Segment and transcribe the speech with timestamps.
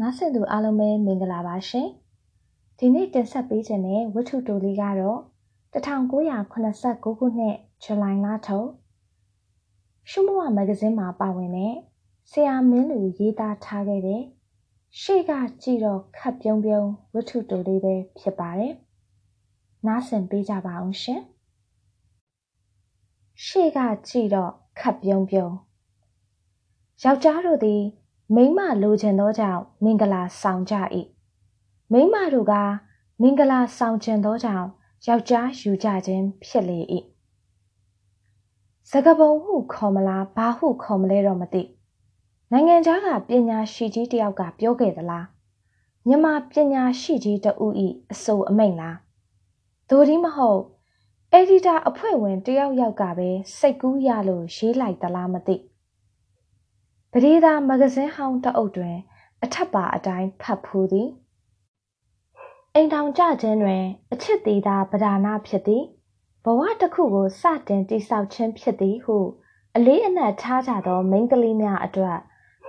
[0.00, 1.88] နားဆင်သူအားလုံးပဲမင်္ဂလာပါရှင်။
[2.78, 5.20] ဒီနေ့တင်ဆက်ပေးခြင်းတဲ့ဝတ္ထုတိုလေးကတော့
[5.74, 8.68] 1989ခုနှစ်ဇူလိုင်လထုတ်
[10.10, 11.74] ရှုမဝမဂ္ဂဇင်းမှာပါဝင်တဲ့
[12.30, 14.22] ဆရာမင်းလူရေးသားထားခဲ့တဲ့
[15.00, 18.74] ရှေ့ကကြည့်တော့ခတ်ပြုံးပြုံးဝတ္ထုတိုလေးပဲဖြစ်ပါတယ်။
[19.86, 21.20] နားဆင်ပေးကြပါအောင်ရှင်။
[23.44, 25.54] ရှေ့ကကြည့်တော့ခတ်ပြုံးပြုံး
[27.02, 27.82] ယောက်ျားတို့သည်
[28.32, 30.74] မိန်းမလိုချင်သောကြောင့်မင်္ဂလာဆောင်ကြ၏
[31.92, 32.54] မိန်းမတို့က
[33.22, 34.68] မင်္ဂလာဆောင်ချင်သောကြောင့်
[35.06, 36.78] ယောက်ျားယူကြခြင်းဖြစ်လေ၏
[38.90, 41.62] စကပုံဟုခေါ်မလားဘာဟုခေါ်မလဲတော့မသိ
[42.52, 45.26] နိုင်ငံသားကပညာရှိကြီးတယောက်ကပြောခဲ့သလား
[46.06, 48.96] မြန်မာပညာရှိကြီးတဦးဤအဆိုအမိန့်လား
[49.90, 50.60] သို့ဒီမဟုတ်
[51.32, 55.56] အက်ဒီတာအဖွဲ့ဝင်တယောက်ယောက်ကပဲစိတ်ကူးရလို့ရေးလိုက်သလားမသိ
[57.16, 58.96] ပဒေသာမဂဇင်းဟောင်းတအုပ်တွင်
[59.42, 61.08] အထက်ပါအတိုင်းဖတ်ဖူးသည်
[62.74, 65.84] အိမ်ထောင်ကြခြင်းတွင် အချစ်သည်သာပဒါနာဖြစ်သည်
[66.44, 69.16] ဘဝတစ်ခုကိုစတင်တည်ဆောက်ခြင်းဖြစ်သည်ဟု
[69.76, 72.18] အလေးအနက်ထားကြသောမိန်းကလေးများအတွက်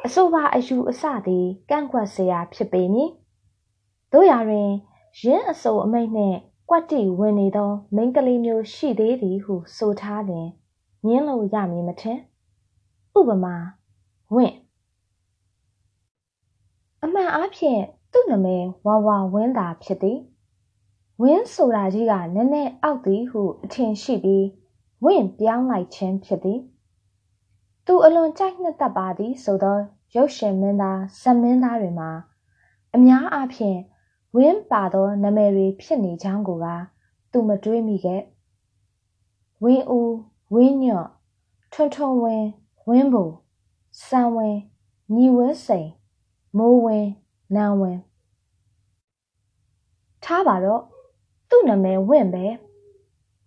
[0.05, 3.09] အဆိုပါအယူအဆသည်ကန့်ကွက်စရာဖြစ်ပေမည်
[4.13, 4.69] တို့ရာတွင်
[5.23, 6.37] ရင်းအဆိုအမိတ်နှင့်
[6.69, 10.47] ကွက်တီဝင်နေသောမိန်းကလေးမျိုးရှိသေးသည်ဟုဆိုထားလျင်
[11.05, 12.19] ညင်းလို့ရမည်မထင်
[13.19, 13.55] ဥပမာ
[14.33, 14.55] ဝင့်
[17.03, 17.81] အမှန်အားဖြင့်
[18.11, 20.19] သူ့နာမည်ဝါဝါဝင်းသာဖြစ်သည်
[21.21, 24.45] ဝင်းဆိုတာကြီးကနည်းနည်းအောက်သည်ဟုအထင်ရှိပြီး
[25.03, 26.59] ဝင့်ပြောင်းလိုက်ခြင်းဖြစ်သည်
[27.85, 29.77] သူအလွန်ကြိုက်နှစ်သက်ပါသည်ဆိုသော
[30.15, 32.09] ရုပ်ရှင်မင်းသားဇက်မင်းသားတွေမှာ
[32.95, 33.79] အများအားဖြင့်
[34.35, 36.67] ဝင်းပါသောနာမည်တွေဖြစ်နေကြောင်းကိုက
[37.31, 38.21] သူမတွေးမိခဲ့
[39.63, 40.15] ဝင်းဦး
[40.53, 41.07] ဝင်းညော့
[41.73, 42.47] ထွန်းထွန်းဝင်း
[42.89, 43.23] ဝင်းဘူ
[44.03, 44.57] စံဝင်
[45.15, 45.89] ညီဝင်းစိန်
[46.57, 47.07] မိုးဝင်
[47.55, 47.99] နန်းဝင်
[50.23, 50.81] ထားပါတော့
[51.49, 52.45] သူ့နာမည်ဝင့်ပဲ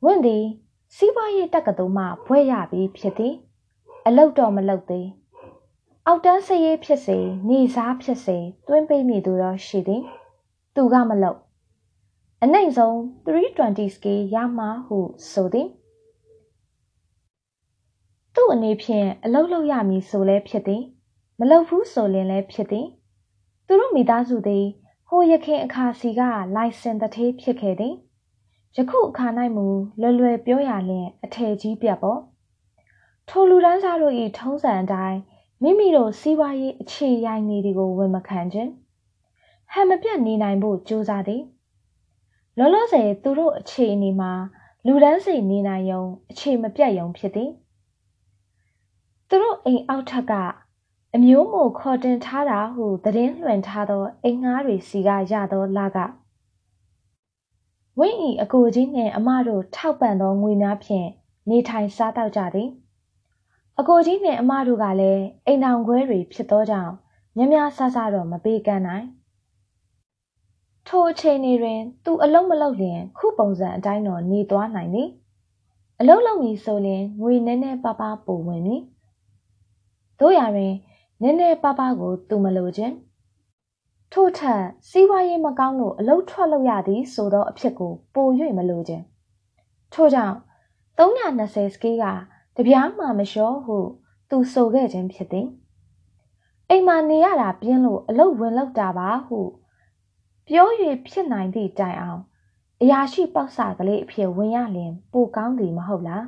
[0.05, 0.45] ဝင့်သည်
[0.97, 3.35] စီးပွားရေးတက္ကသိုလ်မှဘွဲ့ရပြီးဖြစ်သည်
[4.07, 5.09] အလုတ်တော့မလုတ်သေး
[6.07, 7.19] အောက်တန်းစရေးဖြစ်စေ
[7.49, 8.37] နေစားဖြစ်စေ
[8.69, 10.03] တွင်းပိတ်မိသူတော့ရှိသည်
[10.75, 11.39] သူကမလုတ်
[12.43, 12.95] အနိုင်ဆုံး
[13.27, 14.99] 320 scale ရမှာဟု
[15.31, 15.69] ဆိုသည်
[18.41, 20.83] သူ့အနေဖြင့်အလုတ်လောက်ရမည်ဆိုလဲဖြစ်သည်
[21.39, 22.87] မလုတ်ဘူးဆိုရင်လည်းဖြစ်သည်
[23.67, 24.65] သူတို့မိသားစုသည်
[25.09, 26.21] ဟိုရခင်အခါစီက
[26.55, 27.95] လိုင်စင်တထေးဖြစ်ခဲ့သည်
[28.77, 29.27] ယခုအခါ၌
[29.57, 29.67] မူ
[30.01, 32.21] လွယ်လွယ်ပြောရလျင်အထည်ကြီးပြတ်ပေါ့
[33.29, 35.19] ထိုလူတန်းစားတို့၏ထုံးစံအတိုင်း
[35.63, 38.71] မိမိတို့စီးပွားရေးအခြေရိုင်းနေသည်ကိုဝန်မခံခြင်း
[39.73, 41.43] ဟန်မပြတ်နေနိုင်ဖို့ကြိုးစားသည်
[42.59, 44.33] လောလောဆယ်သူတို့အခြေအနေမှာ
[44.87, 47.51] လူတန်းစီနေနိုင်ရုံအခြေမပြတ်ရုံဖြစ်သည်
[49.31, 50.33] သူတို့အိမ်အောက်ထပ်က
[51.15, 55.99] အမျိုးမို့ခေါ်တင်ထားတာဟုသတင်းလွှင့်ထားသောအိမ်ငှားတွေစီကရသောလက
[57.99, 61.09] ဝင်းဤအကိုကြီးနှင့်အမတို့ထောက်ပံ့သောငွေများဖြင့်
[61.49, 62.69] နေထိုင်စားသောက်ကြသည်
[63.79, 66.93] အကိုကြီးနှင့်အမတို့ကလည်းအိမ်တော်ခွဲတွေဖြစ်သောကြောင့်
[67.37, 69.07] မြများဆဆတော့မပေးကမ်းနိုင်
[70.87, 75.09] ထိုအချိန်တွင် သူအလုံးမလုံးလျင်ခုပုံစံအတိုင်းတော့နေသွားနိုင်သည်
[76.01, 78.83] အလုံးလုံးမီဆိုရင်ငွေနည်းနည်းပါးပါးပိုဝင်မည်
[80.21, 80.75] တို့ရတွင်
[81.23, 82.95] နည်းနည်းပါးပါးကို သူမလိုခြင်း
[84.13, 89.05] ထို့ထက်စီးပွားရေးမကောင်းလို့အလုတ်ထွက်လို့ရသည်ဆိုသောအဖြစ်ကိုပို၍မလိုခြင်း
[89.93, 90.37] ထို့ကြောင့်
[90.99, 92.05] 320စကီးက
[92.57, 93.77] တပြားမှမလျှော့ဟု
[94.31, 95.49] သူဆိုခဲ့ခြင်းဖြစ်သည်
[96.69, 99.39] အိမ်မှာနေရတာပြင်းလို့အလုတ်ဝင်လောက်တာပါဟု
[100.49, 100.69] ပြော၍
[101.07, 102.23] ဖြစ်နိုင်သည့်တိုင်အောင်
[102.81, 106.25] အရာရှိပေါက်စကလေးအဖြစ်ဝင်ရလျင်ပိုကောင်းသည်မဟုတ်လား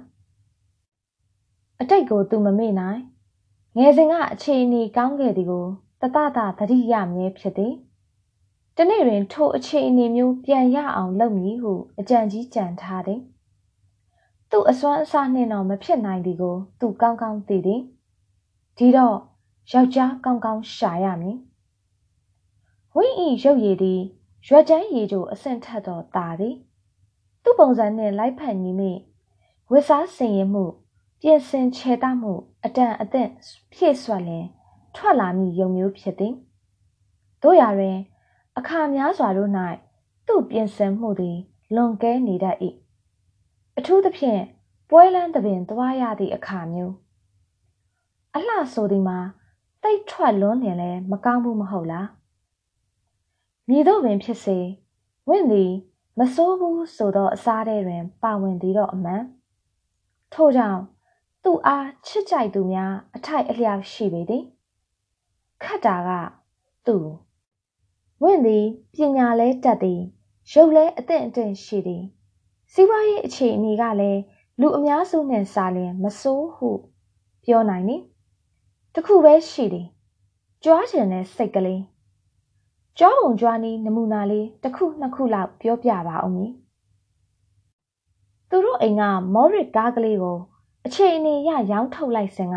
[1.80, 3.00] အတိတ်ကိုသူမမေ့နိုင်
[3.76, 5.66] ငယ်စဉ်ကအခြေအနေကောင်းခဲ့သည်ကို
[6.00, 7.74] တတတသတိရမြဲဖြစ်သည်
[8.76, 13.20] တနေ့တွင်ထိုအခြေအနေမျိုးပြန်ရအောင်လုပ်မည်ဟုအကြံကြီးကြံထားသည်
[14.50, 17.80] သူ့အစွမ်းအစနှင့်တော့မဖြစ်နိုင်သည်ကို သူကောင်းကောင်းသိသည်
[18.76, 19.16] ဒီတော့
[19.72, 21.36] ယောက်ျားကောင်းကောင်းရှာရမည်
[22.94, 24.00] ဝင်းဤရုပ်ရည်သည်
[24.46, 26.56] ရွက်ကျန်းရည်တို့အဆင့်ထက်သောတာသည်
[27.42, 28.92] သူ့ပုံစံနှင့်လိုက်ဖက်ညီမိ
[29.70, 30.64] ဝစ်စားစင်ရင်မှု
[31.22, 32.32] ပြင်ဆင်ခြေတမှု
[32.64, 33.30] အတန်အသင့်
[33.72, 34.46] ဖြည့်ဆွက်လင်
[34.94, 36.34] ထွက်လာမည့်ယုံမျိုးဖြစ်သည်
[37.42, 37.96] တို့ရာတွင်
[38.58, 39.50] အခါများစွာတို့၌
[40.26, 41.36] သူ့ပြင်ဆင်မှုသည်
[41.74, 42.56] လွန်ကဲနေတတ်၏
[43.78, 44.42] အထူးသဖြင့်
[44.90, 46.94] ပွဲလန်းသပင်သွားရသည့်အခါမျိုး
[48.34, 49.18] အလှဆိုသည်မှာ
[49.82, 52.08] တိတ်ထွက်လွန်းလျင်လည်းမကောင်းဘူးမဟုတ်လား
[53.68, 54.58] မည်သို့ပင်ဖြစ်စေ
[55.28, 55.72] ဝင့်သည်
[56.18, 59.22] မစိုးဘူးဆိုသောအစားထဲတွင် ပါဝင်သည်တော့အမှန်
[60.34, 60.80] ထို့ကြောင့်
[61.44, 64.44] သူ့အားချစ်ကြိုက်သူများ အထိုက်အလျောက်ရှိပေသည်
[65.62, 66.10] ခတ်တာက
[66.86, 67.06] သူ့
[68.22, 68.64] ဝင့်သည်
[68.94, 70.00] ပညာလဲတတ်သည်
[70.52, 72.04] ရုပ်လဲအသင့်အတင့်ရှိသည်
[72.72, 74.20] စီးပွားရေးအခြေအနေကလည်း
[74.60, 76.70] လူအများစုနဲ့စာလျင်မဆိုးဟု
[77.44, 78.02] ပြောနိုင်သည်
[78.94, 79.86] တခုပဲရှိသည်
[80.64, 81.82] ကြွားချင်တဲ့စိတ်ကလေး
[82.98, 86.52] ကြွားပုံကြွားနည်းနမူနာလေးတစ်ခုနှစ်ခုလောက်ပြောပြပါဦးမည်
[88.48, 89.02] သူတို့အိမ်က
[89.34, 90.38] မော်ရစ်ကားကလေးကို
[90.86, 92.56] အခြေအနေရရောင်းထုတ်လိုက်စဉ်က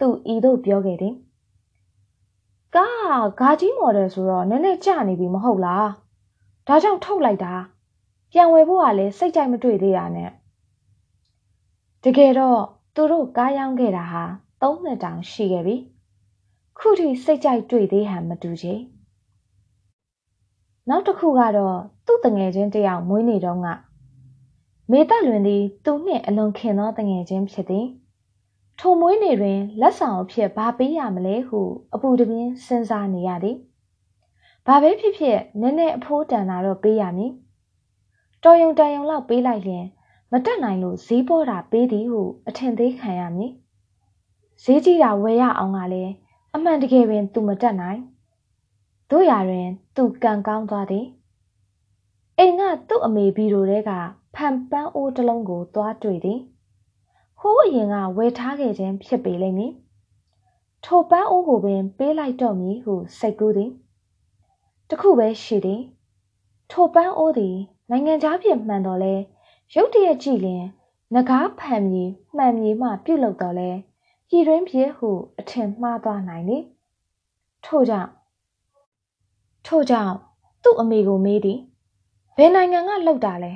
[0.00, 1.14] သူဤသို့ပြောခဲ့သည်
[2.74, 5.88] ကားဂါကြီးမော်ဒယ်ဆိုတော့နည်းနည်းကျနေပြီမဟုတ်လား
[6.66, 7.54] ဒါကြောင့်ထုတ်လိုက်တာ
[8.32, 10.30] ပြန်ဝယ်ဖို့ကလည်းစိတ်ကြိုက်မတွေ့သေးတာနဲ့
[12.04, 12.60] တကယ်တော့
[12.94, 14.22] သူတို့ကားရောင်းခဲ့တာဟာ
[14.60, 15.76] ၃နှစ်တောင်ရှိခဲ့ပြီ
[16.78, 18.74] ခုထိစိတ်ကြိုက်တွေ့သေးဟန်မတူချေ
[20.88, 23.66] နောက်တစ်ခုကတော့သူ့တငယ်ချင်းတယောက်မွေးနေတော့က
[24.90, 27.86] မေတ္တလွင်သည် သူနှင့်အလွန်ခင်သောတငယ်ချင်းဖြစ်သည်
[28.78, 31.60] ထိုမွေးနေ့တွင်လက်ဆောင်အဖြစ်ဘာပေးရမလဲဟု
[31.94, 33.56] အပူတပြင်းစဉ်းစားနေရသည်
[34.66, 37.32] ဘာပဲဖြစ်ဖြစ်နည်းနည်းအဖိုးတန်တာတော့ပေးရမည်
[38.42, 39.84] တော်ယုံတန်ယုံလောက်ပေးလိုက်ရင်
[40.32, 43.52] မတက်နိုင်လို့ဈေးပေါ်တာပေးသည်ဟုအထင်သေးခံရမည်
[44.62, 46.12] ဈေးကြီးတာဝယ်ရအောင်ကလည်း
[46.54, 48.00] အမှန်တကယ်ပင်သူမတက်နိုင်
[49.10, 51.06] တို့ရာတွင် သူကံကောင်းသွားသည်
[52.38, 53.90] အိမ်ကသူ့အမေဘီတို့တဲက
[54.34, 56.40] ဖန်ပန်းအိုးတစ်လုံးကို သွားတွေ့သည်
[57.40, 59.72] ဟိုးအရင်ကဝယ်ထားခဲ့ခြင်းဖြစ်ပေလိမ့်မည်
[60.84, 63.70] ထိုပန်းအိုးကိုပင် ပေးလိုက်တော့မည်ဟုစိတ်ကူးသည်
[64.88, 65.82] တခုပဲရှိသည်
[66.70, 67.56] ထိုပန်းအိုးသည်
[67.90, 69.14] နိုင်ငံသားဖြစ်မှန်တော်လဲ
[69.74, 70.64] ရုတ်တရက်ကြည့်လျင်
[71.14, 73.70] ငကားဖန်မည်မှန်မည်မှပြုတ်လောက်တော်လဲ
[74.28, 76.62] ပြည်တွင်းဖြစ်ဟုအထင်မှားသွားနိုင်သည်
[77.64, 78.10] ထို့ကြောင့်
[79.66, 80.14] ထို့ကြောင့်
[80.62, 81.58] သူ့အမေကိုမေးသည်
[82.36, 83.52] ဘယ်နိုင်ငံကလှုပ်တာလဲ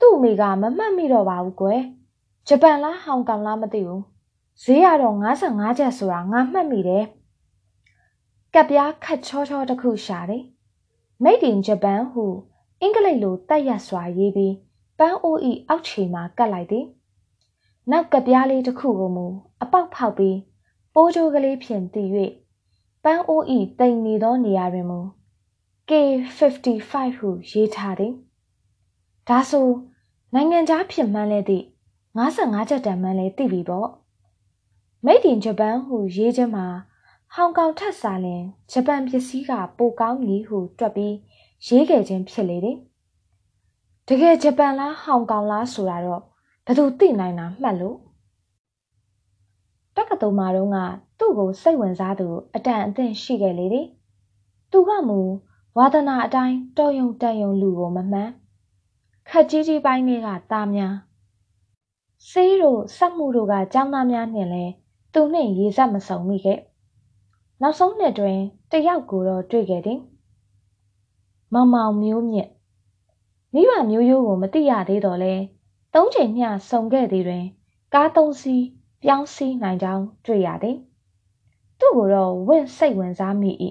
[0.00, 1.82] သူ့အမေကမမှတ်မိတော့ပါဘူးကွယ်
[2.48, 4.02] ဂျပန်လားဟောင်ကောင်လားမသိဘူး
[4.62, 7.04] ဈေးရတော့55ကျပ်ဆိုတာငါမှတ်မိတယ်
[8.54, 10.42] ကပ်ပြားခတ်ချောချောတစ်ခုရှာတယ်
[11.24, 12.24] Made in Japan ဟု
[12.80, 14.54] အင်္ဂလိပ်လိုတက်ရစွာရေးပြီး
[14.98, 16.86] ပန်းအိုးဤအောက်ခြေမှာကတ်လိုက်သည်
[17.90, 19.26] နောက်ကပြားလေးတစ်ခုကိုမူ
[19.62, 20.38] အပေါက်ဖောက်ပြီး
[20.94, 22.08] ပိုးကြိုးကလေးဖြင့်တည်၍
[23.04, 25.00] ပန်းအိုးဤတိမ်နေသောနေရာတွင်မူ
[25.88, 28.14] K55 ဟုရေးထားသည်
[29.28, 29.68] ဒါဆို
[30.34, 31.64] နိုင်ငံခြားဖြစ်မှန်းလဲသည့်
[32.16, 33.88] 55ကျပ်တန်မှန်းလဲသိပြီပေါ့
[35.06, 36.66] Made in Japan ဟုရေးခြင်းမှာ
[37.34, 38.42] ဟောင်ကောင်ထက်စာလင်
[38.72, 41.14] ဂျပန်ပစ္စည်းကပိုကောင်းမည်ဟုတွက်ပြီး
[41.66, 42.78] ရေးခဲ့ခြင်းဖြစ်လေသည်
[44.08, 46.22] တကယ်ဂျပန်လားဟောင်ကောင်လားဆိုတာတော့
[46.66, 47.98] ဘယ်သူသိနိုင်တာမှတ်လို့
[49.96, 50.76] တက္ကသိုလ်မှာတော့က
[51.18, 53.86] သူ့ကိုစိတ်ဝင်စားသူအတန်အသင့်ရှိခဲ့လေသည်
[54.70, 55.20] သူကမူ
[55.76, 58.30] ဝါသနာအတိုင်းတော်ယုံတန်ယုံလူကိုမမှန်
[59.30, 60.94] ခက်ကြီးကြီးပိုင်းတွေကသားများ
[62.28, 64.64] ဆေးတို့စက်မှုတို့ကကျောင်းသားများနှင့်လဲ
[65.12, 66.58] သူနှင့်ရေစက်မစုံမိခဲ့
[67.62, 68.38] နောက်ဆုံးနှစ်တွင်
[68.70, 70.00] တယောက်ကိုတော့တွေ့ခဲ့သည်
[71.52, 72.50] မောင်မောင်မျိုးမြင့်
[73.54, 75.34] မိဘမျိုးရိုးကိုမသိရသေးတော့လဲ
[75.94, 77.44] သုံးချိန်မျှစုံခဲ့သည်တွင်
[77.94, 78.64] ကားသုံးစီး
[79.02, 80.76] ပြောင်းစီးနိုင်ကြောင်းတွေ့ရသည်
[81.80, 83.50] သူ့ကိုတော့ဝင့်စိတ်ဝင်စားမိ၏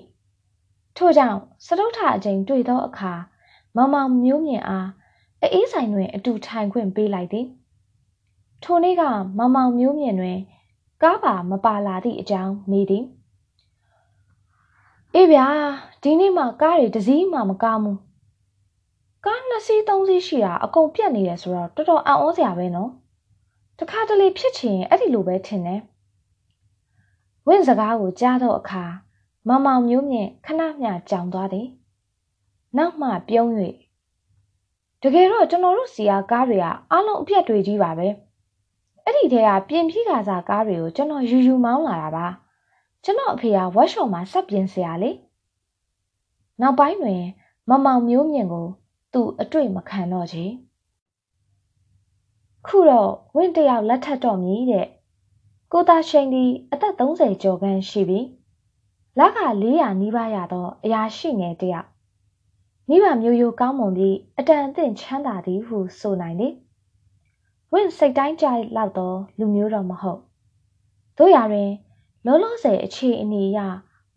[0.97, 3.13] ထို့ကြောင့်စတုထအချိန်တွေ့သောအခါ
[3.75, 4.89] မောင်မောင်မျိုးမြင့်အား
[5.53, 7.47] အေးဆိုင်တွင်အတူထိုင်ခွင့်ပေးလိုက်သည်
[8.63, 9.03] ထိုနေ့က
[9.37, 10.37] မောင်မောင်မျိုးမြင့်တွင်
[11.01, 13.05] ကားပါမပါလာသည့်အကြောင်းမေးသည်
[15.13, 15.47] အေးဗျာ
[16.03, 17.99] ဒီနေ့မှကားတွေတစ်စီးမှမကားဘူး
[19.25, 22.89] ကားနှစ်စီးသုံးစီးရှိတာအကုန်ပြတ်နေတယ်ဆိုတော့တော်တော်အံ့ဩစရာပဲနော်
[23.79, 25.81] တခါတလေဖြစ်ချင်အဲ့ဒီလိုပဲထင်တယ်
[27.47, 28.83] ဝင့်စကားကိုကြားတော့အခါ
[29.47, 31.67] မောင်မောင်မျိုးမြင့်ခဏမျှကြောင်သွားတယ်
[32.77, 33.49] နောက်မှပြုံး၍
[35.07, 38.07] တကယ်တော့ကျွန်တော်တို့စီယာကားတွေကအားလုံးအပြတ်တွေကြီးပါပဲ
[39.03, 42.27] အဲ့ဒီထဲကပြင်ဖြီးကာစားကားတွေကိုကျွန်တော်ယူယူမောင်းလာတာပါ
[43.03, 45.11] ကျွန်တော်အဖေကဝက်ရှော့မှာဆက်ပြင်စရာလေ
[46.61, 47.21] နောက်ပိုင်းတွင်
[47.69, 48.67] မမောင်မျိုးမြင့်ကို
[49.13, 50.45] သူအတွေ့မခံတော့ချေ
[52.65, 54.87] ခုတော့ဝင့်တယောက်လက်ထပ်တော့မြည်တဲ့
[55.71, 58.19] ကိုသားရှိန်ဒီအသက်30ကျော်ခန့်ရှိပြီ
[59.19, 61.94] လက400နီးပါးရသောအရာရှိငယ်တယောက်
[62.89, 66.53] မိဘမျိုးရိုးကောင်းမွန်ပြီးအတန်အသင့်ချမ်းသာသည်ဟုဆိုနိုင်သည်
[67.71, 70.19] ဝင့်စိတ်တိုင်းကြလောက်သောလူမျိုးတော်မဟုတ်
[71.17, 71.71] တို့ရာတွင်
[72.25, 73.59] လောလောဆယ်အခြေအနေအရ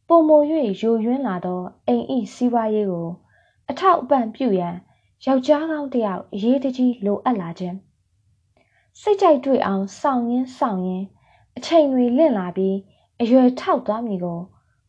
[0.08, 3.08] ပုံမ၍ယိုယွင်းလာသောအိမ်ဤစီးပွားရေးကို
[3.70, 4.74] အထောက်အပံ့ပြုရန်
[5.24, 7.76] ယောက်ျားကောင်းတစ်ယောက်အရေးတကြီးလိုအပ်လာခြင်း
[9.00, 11.06] စိတ်ကြိုက်တွေ့အောင်စောင့်ရင်းစောင့်ရင်း
[11.56, 12.76] အချိန်တွေလင့်လာပြီး
[13.20, 14.40] အရွယ်ထောက်သွားမည်ကို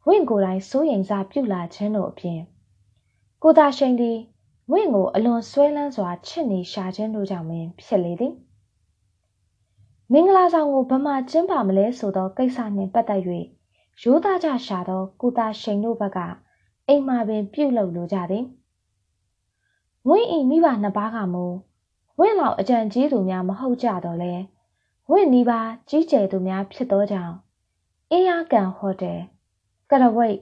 [0.08, 2.40] ဝင့်ကိုယ်တိုင်စိုးရိမ်စားပြုလာခြင်းတို့အပြင်
[3.44, 4.18] ကိုသာရှိန်သည်
[4.72, 8.34] ဝင့်ကိုအလွန်ဆွဲလန်းစွာချစ်နေရှာခြင်းတို့ကြောင့်ပင်ဖြစ်လေသည်
[10.12, 13.22] မင်္ဂလာဆောင်ကိုဘမှကျင်းပမလဲဆိုသောကိစ္စနှင့်ပတ်သက်၍
[14.02, 16.20] ရိုးသားကြရှာသောကိုသာရှိန်တို့ဘက်က
[16.88, 18.46] အိမ်မှာပင်ပြုတ်လုပ်လိုကြသည်
[20.08, 21.46] ဝင်းဤမိဘနှစ်ပါးကမူ
[22.20, 24.34] ဝင့်လောက်အကြံကြီးသူများမဟုတ်ကြတော့လဲ
[25.12, 27.36] ဝင့်နီးပါးကြီးကျယ်သူများဖြစ်သောကြောင့်
[28.12, 29.20] အင်းရကန်ဟိုတယ်
[29.90, 30.38] ကရဝိတ်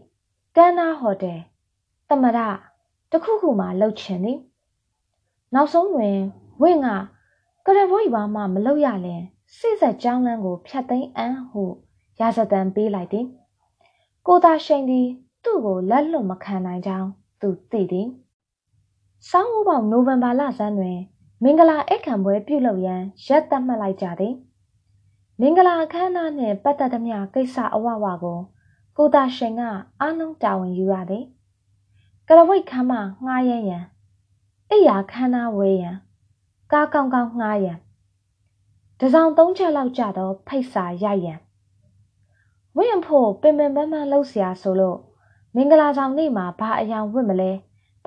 [0.56, 1.39] ကန်းနာဟိုတယ်
[2.10, 2.39] တမရ
[3.11, 4.39] တခုခုမှလှုပ်ချင်သည်
[5.53, 6.17] နောက်ဆုံးတွင်
[6.61, 6.87] ဝင့်က
[7.65, 9.21] ကရဝိတ်ဘာမှမလုပ်ရလင်
[9.57, 11.63] စိစက်ကြောင်းလန်းကိုဖြတ်သိမ်းအံ့ဟု
[12.19, 13.25] ရာဇသံပေးလိုက်သည်
[14.27, 15.07] ကိုသာရှိန်သည်
[15.43, 17.07] သူ့ကိုလက်လွတ်မခံနိုင်ကြောင်း
[17.41, 18.07] သူသိသည်
[19.29, 20.97] ဆောင်းဦးပေါင်နိုဝင်ဘာလဆန်းတွင်
[21.43, 24.33] မင်္ဂလာအိတ်ခံပွဲပြုလုပ်ရန်ရက်သတ်မှတ်လိုက်ကြသည်
[25.39, 28.39] မင်္ဂလာအခမ်းအနားနှင့်ပတ်သက်သမျှကိစ္စအဝဝကို
[28.97, 29.61] ကိုသာရှင်က
[30.01, 31.25] အားလုံးတာဝန်ယူရသည်
[32.28, 32.92] ကရဝိတ်ခမ်းမ
[33.25, 33.85] ငှားရမ်းရန်
[34.71, 35.97] အိယာခမ်းနားဝဲရန်
[36.73, 37.78] ကားကောင်းကောင်းငှားရန်
[39.00, 41.38] တစောင်သုံးချက်လောက်ကြတော့ဖိတ်စာရိုက်ရန်
[42.76, 44.99] ဝင့်ဖို့ပင်ပင်ပန်းပန်းလှုပ်เสียဆိုလို့
[45.54, 47.50] မင်္ဂလာဆောင်နေ့မှာဘာအယောင်ဝင့်မလဲ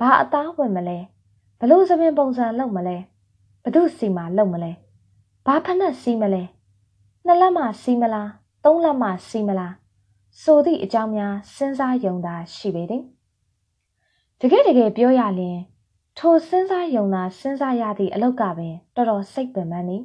[0.00, 0.98] ဘာအသားဝင့်မလဲ
[1.60, 2.96] ဘလို့သပင်ပုံစံလုပ်မလဲ
[3.64, 4.72] ဘသူစီမှာလုပ်မလဲ
[5.46, 6.42] ဘာဖက်စီးမလဲ
[7.26, 8.30] နှစ်လက်မှစီးမလား
[8.64, 9.74] သုံးလက်မှစီးမလား
[10.42, 13.02] ဆိုသည့်အကြောင်းများစဉ်းစားယုံသာရှိပေသည်
[14.43, 15.59] တကယ်တကယ်ပြောရလျင်
[16.17, 20.03] ထိုစဉ်းစားယုံသာစဉ်းစားရသည့်အလောက်ကပင်တော်တော်စိတ်ပင်ပန်းသည်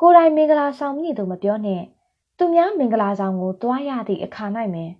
[0.00, 1.84] ကိုယ်တိုင်မင်္ဂလာဆောင်မည်သူမပြောနှင့်
[2.38, 4.44] သူများမင်္ဂလာဆောင်ကိုတွားရသည့်အခါ၌
[4.74, 4.90] ပင်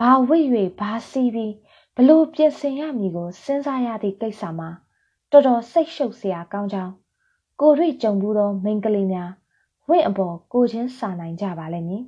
[0.00, 0.38] ဘာဝိ၍
[0.78, 1.54] ဘာစီးပြီး
[1.96, 4.68] ဘလို့ပြင်ဆင်ရမည်ကိုစဉ်းစားရသည့်ကိစ္စမှာ
[5.30, 6.92] တော်တော်စိတ်ရှုပ်စရာကောင်းကြောင်း
[7.60, 9.30] ကိုတွေ့ကြုံဘူးသော မိန်းကလေးများ
[9.88, 12.04] ဝင့်အပေါ်ကိုချင်းစာနိုင်ကြပါလိမ့်မည်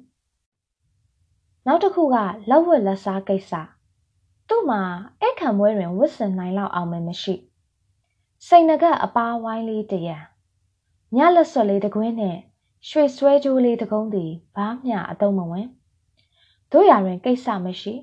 [1.67, 2.17] နောက်တစ်ခုက
[2.51, 3.55] လက်ဝက်လက်စားကိစ္စ
[4.53, 4.83] သူ့မှာ
[5.21, 7.35] အဲ့ခံပွဲတွင်ဝတ်ဆင်နိုင်လောက်အောင်မရှိ
[8.47, 10.17] စိန်နကအပါဝိုင်းလေးတရံ
[11.17, 12.37] ညလက်စွပ်လေးတကွင်းနဲ့
[12.89, 15.67] ရွှေဆွဲကြိုးလေးတကုံးသည်ဘာမျှအသုံးမဝင်
[16.73, 17.95] တို့ရတွင်ကိစ္စမရှိ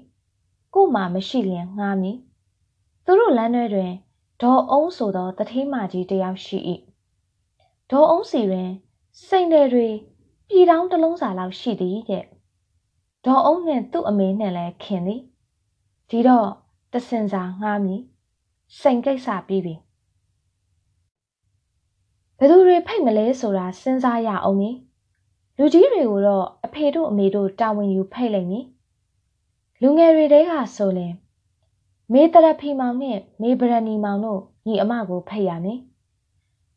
[0.74, 2.18] ကို့မှာမရှိလျင်ငှားမည်
[3.06, 3.92] သူတို့လမ်းထဲတွင်
[4.42, 6.58] ဒေါ်အုံးဆိုသောတထေးမကြီးတယောက်ရှိ၏
[7.92, 8.70] ဒေါ်အုံးစီတွင်
[9.28, 9.88] စိန်တယ်တွေ
[10.50, 12.26] ပြည်တောင်းတလုံးစာလောက်ရှိသည်တဲ့
[13.26, 15.22] ဒေါ်အုံးနှင့်သူ့အမေနှင့်လည်းခင်သည်
[16.10, 16.48] ဒီတော့
[16.94, 18.02] တစင်စာငှားမည်
[18.80, 19.76] စိန်ကိစ္စပြီးပြီ
[22.38, 24.76] ဘယ်သူတွေဖိတ်မလဲဆိုတာစဉ်းစားရအောင်မည်
[25.58, 28.66] လူကြီးတွေကိုတော့အဖေတို့အမေတို့တာဝန်ယူဖိတ်လိုက်မည်
[29.82, 31.14] လူငယ်တွေတဲကဆိုရင်
[32.14, 35.80] မေတရဖီမောင်နဲ့မေဗရဏီမောင်တို့ညီအမကိုဖိတ်ရမယ်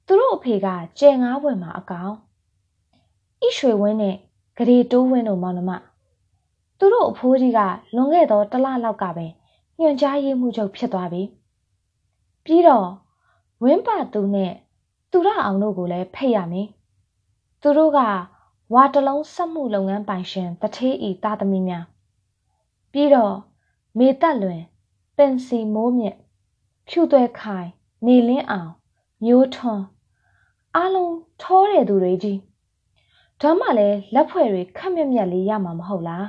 [0.07, 0.67] သူတို့အဖေက
[0.99, 2.13] ကျဲငါးဘွယ်မှာအကောင်
[3.43, 4.17] ဣရွှေဝင်းနဲ့
[4.57, 5.73] ဂရေတိုးဝင်းတို့မောင်နှမ
[6.83, 7.61] သူတို့အဖိုးကြီးက
[7.95, 9.27] လွန်ခဲ့သောတလလောက်ကပဲ
[9.79, 11.23] ညွှန်ကြားရေးမှုချုပ်ဖြစ်သွားပြီ
[12.45, 12.89] ပြီးတော့
[13.63, 14.53] ဝင်းပါသူနဲ့
[15.11, 16.69] သူရအောင်တို့ကိုလည်းဖိတ်ရမယ်
[17.63, 18.01] သူတို့က
[18.75, 21.85] ဝါတလုံးစက်မှုလုပ်ငန်းပိုင်ရှင်တထေးဤသားသမီးများ
[22.93, 23.35] ပြီးတော့
[23.99, 24.61] မေတက်လွင်
[25.17, 26.17] ပင်စီမိုးမြင့်
[26.89, 27.69] ဖြူသွဲခိုင်
[28.07, 28.71] နေလင်းအောင်
[29.25, 29.85] မျိုးထွန်း
[30.77, 32.39] အားလုံးထောတဲ့သူတွေကြီး
[33.41, 36.27] ဒါမှလည်းလက်ဖွဲ့တွေခက်မြက်မြက်လေးရမှာမဟုတ်လား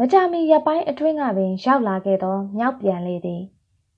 [0.00, 3.42] မကြမီရပိုင်းအတွင်းကပင်ရောက်လာခဲ့သောမြောက်ပြန်လေသည်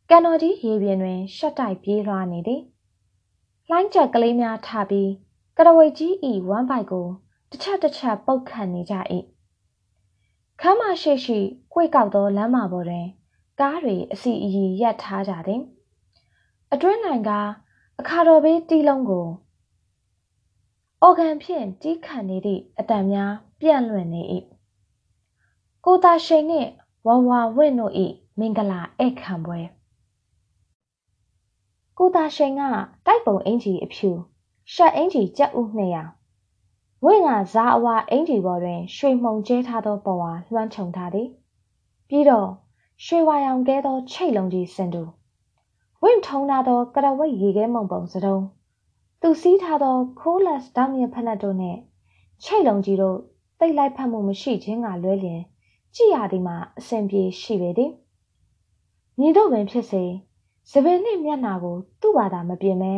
[0.09, 2.63] ကန်တော်ကြီးရေပြင်တွင်ရှက်တိုက်ပြေးလွှားနေသည်
[3.69, 5.11] လှိုင်းချက်ကလေးများထပြီး
[5.57, 7.07] ကရဝိတ်ကြီးဤဝမ်းပိုက်ကို
[7.51, 8.95] တစ်ချက်တစ်ချက်ပုတ်ခတ်နေကြ၏
[10.61, 11.39] ခမ်းမရှိရှိ
[11.73, 13.07] ကွေ့ကောက်သောလမ်းမပေါ်တွင်
[13.61, 15.63] ကားတွေအစီအီရပ်ထားကြသည်
[16.73, 17.31] အတွင်းနိုင်က
[18.01, 19.27] အခါတော်ဘေးတီးလုံးကို
[21.03, 24.23] အော်ဂန်ဖြင့်တီးခတ်နေသည့်အတန်များပြန့်လွင့်နေ၏
[25.85, 26.71] ကိုတာရှိန်နှင့်
[27.07, 27.93] ဝဝဝင့်တို့၏
[28.39, 29.61] မင်္ဂလာဧည့်ခံပွဲ
[31.99, 32.63] ကိုတာရှိန်က
[33.07, 34.11] တိုက်ပုံအင်ကြီးအဖြူ
[34.73, 35.61] ရှက်အင်ကြီးကြက်ဥ
[36.19, 41.29] 200ဝင့်ကဇာအဝါအင်ကြီးပေါ်တွင် ရွှေမှုန်ကျဲထားသောပေါ်ဝါလွှမ်းခြုံထားသည်
[42.09, 42.49] ပြီးတော့
[43.05, 45.03] ရွှေဝါရောင်ကဲသောချိတ်လုံးကြီးစင်တူ
[46.03, 48.43] ဝင့်ထုံထားသောကရဝိတ်ရေခဲမုံပုံစတုံး
[49.21, 51.79] သူစီးထားသောခိုးလက်ဓာမြဖက်နှက်တို့နှင့်
[52.45, 53.19] ချိတ်လုံးကြီးတို့
[53.59, 55.43] တိတ်လိုက်ဖက်မှုမရှိခြင်းကလွဲလျင်
[56.01, 57.93] ကြည်ရသည်မှာအစဉ်ပြေရှိပေသည်
[59.21, 60.05] ညီတို့ပင်ဖြစ်စေ
[60.71, 62.93] စပင်နှင့်မျက်နာကို သူ့ဘာသာမပြင်မဲ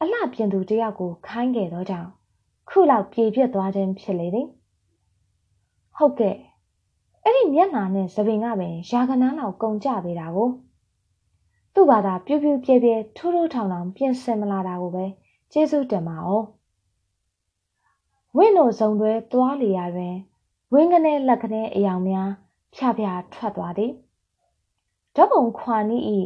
[0.00, 2.08] အလှပြင်သူတယောက်ကိုခိုင်းခဲ့သောကြောင့်
[2.68, 4.48] ခုလောက်ပြေပြစ်သွားခြင်းဖြစ်လေသည်
[5.96, 6.36] ဟုတ်ကဲ့
[7.24, 10.48] အဲ့ဒီမျက်နှာနဲ့သပင်ကပင်ရာကနန်းလောက်ကုန်ကြပေတာကို
[11.74, 15.04] သူ့ဘာသာပြူးပြူးပြဲပြဲထိုးထိုးထောင်ထောင်ပြင်ဆင်မလာတာကိုပဲ
[15.52, 16.46] ကျေးဇူးတင်ပါအောင်
[18.36, 20.14] ဝင့်တို့ဇုံတွဲသွားလျာတွင်
[20.76, 22.30] ဝင်းကနေလက်ကနေအယောင်များ
[22.74, 23.92] ဖြာဖြာထွက်သွားသည်
[25.16, 26.18] ဓပုံခွာနီးဤ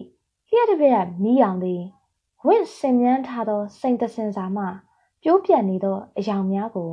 [0.50, 1.82] လျှက်တစ်ပြက်မီးအောင်သည်
[2.46, 4.64] ဝင့်စင်မြန်းထားသောစိန်တစင်စာမှ
[5.22, 6.90] ပြိုးပြတ်နေသောအယောင်များကို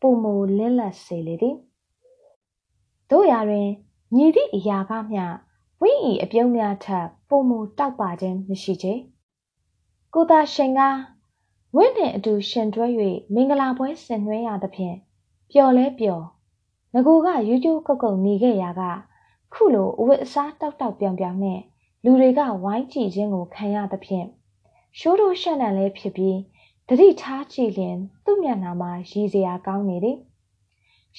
[0.00, 1.56] ပုံမူလင်းလက်စေလေသည်
[3.10, 3.68] တို့ရာတွင်
[4.16, 5.24] ညီသည့်အရာကမျှ
[5.80, 8.94] ဝိဤအပြုံးများထက်ပုံမူတောက်ပါခြင်းမရှိချေ
[10.14, 10.80] ကိုသာရှင်က
[11.76, 12.86] ဝိနှင့်အတူရှင်တွဲ၍
[13.34, 14.96] မင်္ဂလာပွဲဆင်နွှဲရသဖြင့်
[15.50, 16.24] ပျော်လဲပျော်
[16.94, 18.82] ငကိုကယူးကျူးကုတ်ကုတ်နေခဲ့ရာက
[19.52, 21.60] ခုလိုအဝတ်အစားတောက်တောက်ပြောင်ပြောင်နဲ့
[22.04, 24.26] လူတွေကဝိုင်းကြည့်ခြင်းကိုခံရသဖြင့်
[24.98, 26.38] ရှိုးတို့ရှက်နံလဲဖြစ်ပြီး
[26.88, 30.18] တတိထားကြည့်လျင်သူ့မျက်နှာမှာရည်စရာကောင်းနေသည်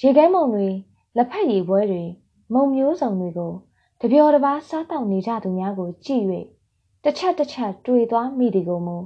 [0.00, 0.68] ရေခဲမုံတွေ
[1.16, 2.04] လက်ဖက်ရည်ပွဲတွေ
[2.52, 3.52] မုံမျိုးစုံတွေကို
[4.00, 6.24] တပျော်တပါးစားတောက်နေကြသူများကိုကြည့်၍
[7.04, 8.96] တစ်ချက်တစ်ချက်တွေ့သွားမိသည်ကိုမူ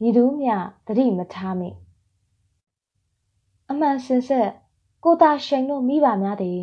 [0.00, 1.68] ညီသူမျှတတိမထားမိ
[3.70, 4.48] အမှန်စင်ဆက်
[5.06, 6.60] ကိုတာရှိန်တို့မိဘများသည်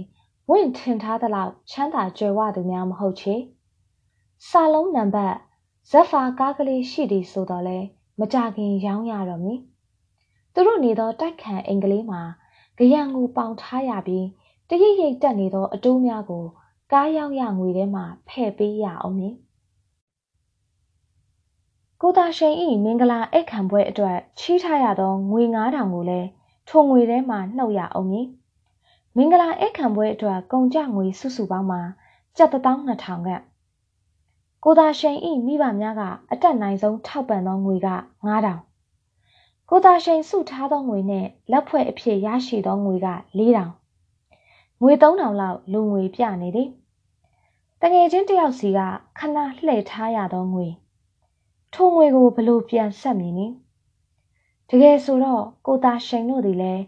[0.49, 3.35] ဝင့်ထင်ထားသလောက်ချမ်းသာကြွယ်ဝသူများမဟုတ်ချေ
[4.47, 5.35] စာလုံးနံပါတ်
[5.89, 7.77] ဇက်ဖာကားကလေးရှိသည်ဆိုတော့လဲ
[8.19, 9.59] မကြခင်ရောင်းရတော့မည်
[10.53, 12.21] သူတို့နေသောတိုက်ခန်အင်္ဂလိပ်မှာ
[12.77, 14.27] ကြရန်ကိုပေါင်ထားရပြီး
[14.69, 16.45] တရိပ်ရိပ်တက်နေသောအတိုးများကို
[16.91, 19.33] ကားရောက်ရငွေထဲမှာဖဲ့ပေးရအောင်မည်
[22.01, 26.29] ကိုသာရှိန်ဤမင်္ဂလာအိတ်ခံပွဲအတွက်ချီးထားရသောငွေ9000ကိုလည်း
[26.67, 28.27] ထိုငွေထဲမှာနှုတ်ရအောင်မည်
[29.15, 31.81] မင်္ဂလာအိတ်ခံပွဲအတွက်ကုန်ကြငွေစုစုပေါင်းမှာ
[32.37, 33.41] ကျပ်12000ခန့်
[34.63, 36.01] ကိုသာရှိန်ဤမိဘများက
[36.31, 37.89] အတက်နိုင်ဆုံးထောက်ပံ့သောငွေက
[38.23, 38.57] 9000
[39.69, 43.67] ကိုသာရှိန်စုထားသောငွေနဲ့လက်ဖွဲ့အဖြစ်ရရှိသောငွေက4000
[44.81, 46.69] ငွေ3000လောက်လူငွေပြနေသည်
[47.81, 48.79] တငယ်ချင်းတယောက်စီက
[49.17, 50.67] ခဏလှည့်ထားရသောငွေ
[51.73, 53.53] ထိုငွေကိုဘလို့ပြန်ဆက်မည်နည်း
[54.73, 56.83] တကယ်ဆိုတော့ကိုသာရှိန်တို့သည်လည်း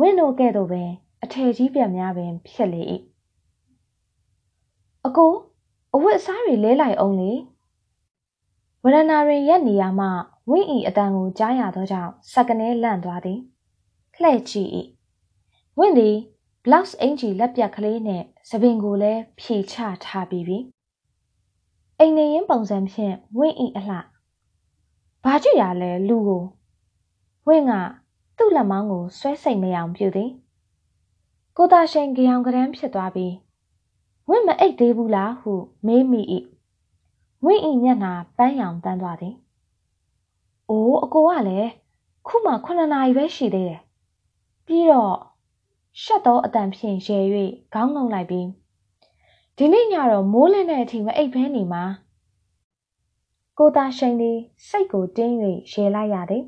[0.00, 0.90] ဝင့်တို့ကဲ့သို့ပင်
[1.22, 2.82] အထယ်ကြီးပြက်များပင်ဖြစ်လေ၏
[5.06, 5.32] အကို
[5.94, 7.32] အဝတ်အစားတွေလဲလိုက်အောင်လေ
[8.82, 10.08] ဝရဏာရင်ရက်နေရမှ
[10.50, 13.40] ဝင့်ဤအတန်ကိုကြားရသောကြောင့်စက်ကနေလန့်သွားသည်
[14.20, 14.70] လှဲ့ကြည့်၏
[15.78, 16.16] ဝင့်သည်
[16.64, 20.58] blouse အင်ကြီးလက်ပြတ်ကလေးနဲ့သပင်ကိုလည်းဖြေချထားပြီးပြီ
[21.98, 23.98] အိမ်နေရင်ပုံစံဖြင့်ဝင့်ဤအလှ
[25.24, 26.44] ဘာကြည့်ရလဲလူကို
[27.46, 27.72] ဝင့်က
[28.36, 30.30] သူ့လက်မောင်းကိုဆွဲစိတ်မရအောင်ပြုသည်
[31.56, 33.34] ကိုသာရှိန်ကြောင်ကရမ်းဖြစ်သွားပြီး
[34.28, 35.52] ဝင့်မအိတ်သေးဘူးလားဟု
[35.86, 36.22] မေးမိ၏
[37.44, 39.34] ဝင့်ဤမျက်နှာပန်းရောင်တန်းသွားသည်
[40.68, 41.70] အိုးအကိုကလည်း
[42.26, 43.80] ခုမှ9နာရီပဲရှိသေးတယ်
[44.66, 45.16] ပြီးတော့
[46.02, 47.18] ရှက်သောအတန်ဖြင့်ရဲ၍
[47.72, 48.48] ခေါင်းငုံလိုက်ပြီး
[49.56, 51.84] ဒီနေ့ညတော့မိုးလင်းတဲ့အထိမအိပ်ဘဲနေမှာ
[53.58, 55.34] ကိုသာရှိန်သည်စိတ်ကိုတင်း၍
[55.72, 56.44] ရဲလိုက်ရသည်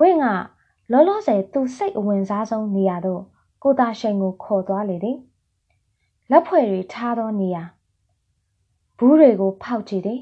[0.00, 0.24] ဝင့်က
[0.92, 3.22] လောလောဆယ်သူစိတ်အဝင်စားဆုံးနေရာသို့
[3.62, 5.18] ကိုသာရှိန်ကိုခေါ်သွားလေသည်
[6.30, 7.64] လက်ဖွဲ့တွေထားသောနေရာ
[8.98, 10.20] ဘူးတွေကိုဖောက်ကြည့်သည်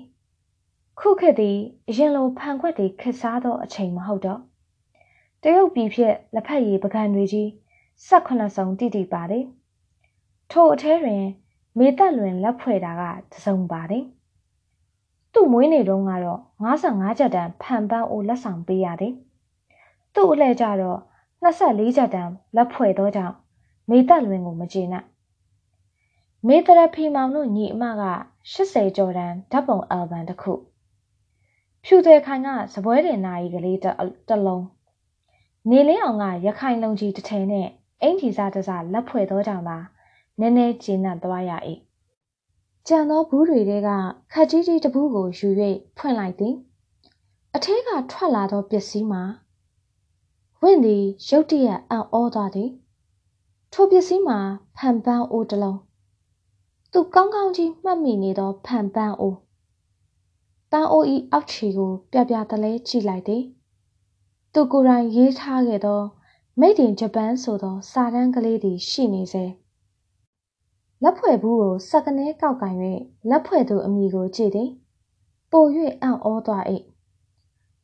[0.98, 1.56] ခုခေတ်သည်
[1.88, 4.40] အရင်လိုဖန်ခွက်တွေခက်စားသောအချိန်မဟုတ်တော့
[5.42, 7.48] တရုတ်ပြည်ဖြစ်လက်ဖက်ရည်ပကံတွေကြီး
[8.08, 9.44] 18စုံတိတိပါသည်
[10.50, 11.22] ထိုအထဲတွင်
[11.78, 13.02] မေတက်လွင်လက်ဖွဲ့တာက
[13.32, 14.04] တစုံပါသည်
[15.32, 16.40] သူ့မွေးနေ့တုန်းကတော့
[16.76, 19.14] 55ကျပ်တန်ဖန်ပန်းအိုလက်ဆောင်ပေးရသည်
[20.14, 20.98] သူ့အလှည့်ကြတော့
[21.44, 23.34] 24ကျပ်တန်လက်ဖွဲ့သောကြောင့်
[23.88, 25.04] မေတက်လွင်ကိုမကျေနပ်
[26.46, 27.92] မေတရဖီမောင်တို့ညီအမက
[28.52, 30.52] 80ကျော်တန်ဓာတ်ပုံအယ်ဘမ်တစ်ခု
[31.84, 33.86] ဖြူသေးခိုင်ကစပွဲတင်နာရီကလေးတ
[34.34, 34.66] စ်လုံး
[35.70, 37.68] နေလင်းအောင်ကရခိုင်လုံကြီးတစ်ထည်နဲ့
[38.02, 39.78] အင်ကြီးစားတစားလက်ဖွဲ့သောကြောင့်သာ
[40.40, 41.52] နည်းနည်းကျဉ်းနှံ့သွားရ၏
[42.88, 43.70] ကြံသောဘူးတွေက
[44.32, 45.48] ခက်ကြီးကြီးတပူးကိုယူ၍
[45.96, 46.54] ဖွင့်လိုက်သည်
[47.54, 49.22] အထဲကထွက်လာသောပစ္စည်းမှာ
[50.62, 52.70] ဝင့်သည်ရုတ်တရက်အံ့ဩသွားသည်
[53.72, 54.38] ထိုပစ္စည်းမှာ
[54.76, 55.78] ဖန်ပန်းအိုးတစ်လုံး
[56.92, 59.38] သူကောင်းကောင်းကြီးမှတ်မိနေသောဖန်ပန်းအိုး
[60.70, 63.42] ပန်းအိုးဤအောက်ခြေကိုပြပြတလဲကြည့်လိုက်သည်
[64.52, 66.00] သူကိုယ်တိုင်ရေးထားခဲ့သော
[66.60, 69.44] မိတ်တင်ဂျပန်ဆိုသောစာတန်းကလေးသည်ရှိနေစေ
[71.02, 72.76] လက်ဖွဲ့ဘူးကိုစက်ကနေကောက်ကင်၍
[73.30, 74.70] လက်ဖွဲ့သူအမိကိုကြည့်သည်
[75.50, 75.64] ပို၍
[76.02, 76.64] အံ့ဩသွား၏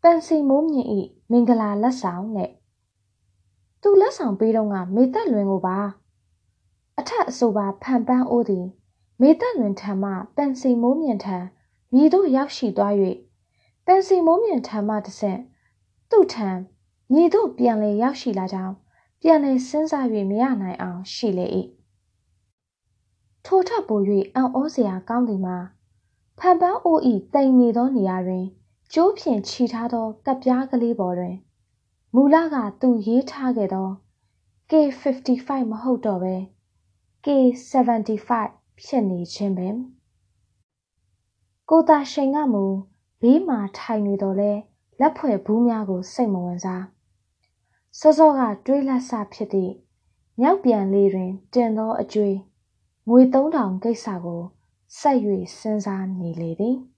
[0.03, 0.89] ပန်စီမိုးမြင့်၏
[1.31, 2.51] မင်္ဂလာလက်ဆောင်နဲ့
[3.83, 5.79] သူလက်ဆောင်ပေးတော့ကမေသက်လွင်ကိုပါ
[6.99, 8.67] အထက်အဆိုပါဖန်ပန်းအိုးသည်
[9.21, 11.39] မေသက်လွင်ထံမှပန်စီမိုးမြင့်ထံ
[11.93, 12.95] မြည်တို့ရောက်ရှိသွား၍
[13.87, 15.41] ပန်စီမိုးမြင့်ထံမှတဆင့်
[16.11, 16.49] သူ့ထံ
[17.13, 18.75] မြည်တို့ပြန်လေရောက်ရှိလာကြောင်း
[19.23, 21.47] ပြန်လေစဉ်းစား၍မရနိုင်အောင်ရှိလေ၏
[23.45, 24.01] ထိုထပ်ပို၍
[24.35, 25.57] အံ့ဩစရာကောင်းသည်မှာ
[26.39, 28.45] ဖန်ပန်းအိုဤတိမ်နေသောနေရာတွင်
[28.93, 31.37] ကျိုးဖြင့်ခြိထားသောကပ်ပြားကလေးပေါ်တွင်
[32.19, 33.89] မူလကသူရေးထားခဲ့သော
[34.71, 36.37] K55 မဟုတ်တော့ဘဲ
[37.25, 38.31] K75
[38.83, 39.77] ဖြစ်နေခြင်းပင်
[41.71, 42.65] ကိုသာရှိန်ကမူ
[43.23, 44.53] ဘေးမှာထိုင်နေတော်လဲ
[45.01, 46.85] လက်ဖွဲ့ဘူးများကို စိတ်မဝင်စား
[47.99, 49.73] စောစောကတွေးလက်စဖြစ်သည့်
[50.41, 52.37] မြောက်ပြန်လေးတွင် တင်သောအကျွေး
[53.09, 54.43] ငွေ3000ကိစ္စကို
[54.99, 55.19] ဆက်၍
[55.59, 56.79] စဉ်းစားနေလေသည်။